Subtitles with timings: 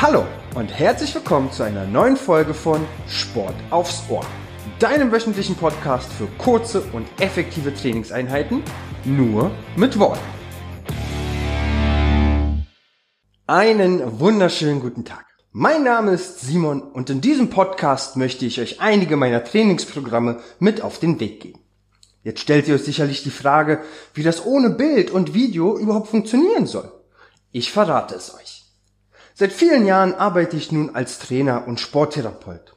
[0.00, 4.24] Hallo und herzlich willkommen zu einer neuen Folge von Sport aufs Ohr,
[4.78, 8.62] deinem wöchentlichen Podcast für kurze und effektive Trainingseinheiten,
[9.04, 10.20] nur mit Worten.
[13.48, 15.26] Einen wunderschönen guten Tag.
[15.50, 20.80] Mein Name ist Simon und in diesem Podcast möchte ich euch einige meiner Trainingsprogramme mit
[20.80, 21.58] auf den Weg geben.
[22.22, 23.82] Jetzt stellt ihr euch sicherlich die Frage,
[24.14, 26.88] wie das ohne Bild und Video überhaupt funktionieren soll.
[27.50, 28.57] Ich verrate es euch.
[29.40, 32.74] Seit vielen Jahren arbeite ich nun als Trainer und Sporttherapeut.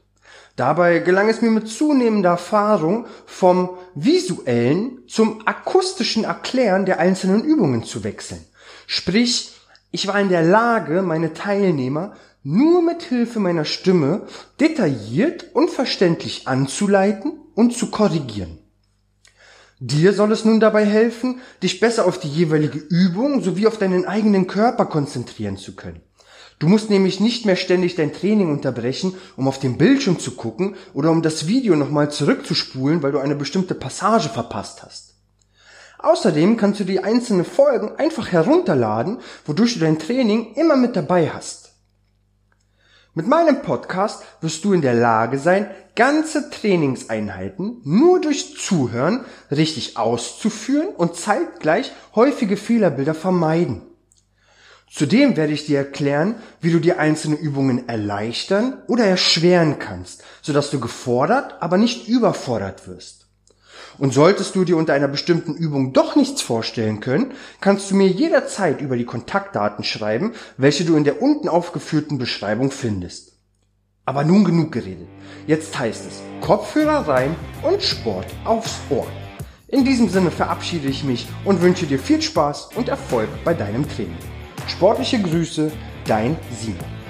[0.55, 7.83] Dabei gelang es mir mit zunehmender Erfahrung vom visuellen zum akustischen Erklären der einzelnen Übungen
[7.83, 8.45] zu wechseln.
[8.85, 9.53] Sprich,
[9.89, 14.27] ich war in der Lage, meine Teilnehmer nur mit Hilfe meiner Stimme
[14.59, 18.59] detailliert und verständlich anzuleiten und zu korrigieren.
[19.79, 24.05] Dir soll es nun dabei helfen, dich besser auf die jeweilige Übung sowie auf deinen
[24.05, 26.03] eigenen Körper konzentrieren zu können.
[26.61, 30.75] Du musst nämlich nicht mehr ständig dein Training unterbrechen, um auf den Bildschirm zu gucken
[30.93, 35.15] oder um das Video nochmal zurückzuspulen, weil du eine bestimmte Passage verpasst hast.
[35.97, 41.31] Außerdem kannst du die einzelnen Folgen einfach herunterladen, wodurch du dein Training immer mit dabei
[41.31, 41.73] hast.
[43.15, 49.97] Mit meinem Podcast wirst du in der Lage sein, ganze Trainingseinheiten nur durch Zuhören richtig
[49.97, 53.81] auszuführen und zeitgleich häufige Fehlerbilder vermeiden.
[54.93, 60.69] Zudem werde ich dir erklären, wie du dir einzelne Übungen erleichtern oder erschweren kannst, sodass
[60.69, 63.27] du gefordert, aber nicht überfordert wirst.
[63.97, 67.31] Und solltest du dir unter einer bestimmten Übung doch nichts vorstellen können,
[67.61, 72.69] kannst du mir jederzeit über die Kontaktdaten schreiben, welche du in der unten aufgeführten Beschreibung
[72.69, 73.37] findest.
[74.03, 75.07] Aber nun genug geredet.
[75.47, 79.07] Jetzt heißt es Kopfhörer rein und Sport aufs Ohr.
[79.69, 83.87] In diesem Sinne verabschiede ich mich und wünsche dir viel Spaß und Erfolg bei deinem
[83.87, 84.17] Training.
[84.67, 85.71] Sportliche Grüße,
[86.05, 87.00] dein Simon.